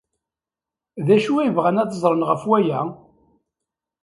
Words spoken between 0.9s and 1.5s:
D acu ay